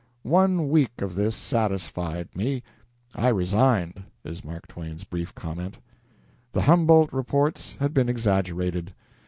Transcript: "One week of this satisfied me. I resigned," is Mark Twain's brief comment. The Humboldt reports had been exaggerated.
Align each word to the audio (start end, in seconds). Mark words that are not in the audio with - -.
"One 0.23 0.67
week 0.69 0.99
of 1.03 1.13
this 1.13 1.35
satisfied 1.35 2.35
me. 2.35 2.63
I 3.13 3.27
resigned," 3.27 4.01
is 4.23 4.43
Mark 4.43 4.65
Twain's 4.65 5.03
brief 5.03 5.35
comment. 5.35 5.77
The 6.53 6.61
Humboldt 6.63 7.13
reports 7.13 7.75
had 7.79 7.93
been 7.93 8.09
exaggerated. 8.09 8.95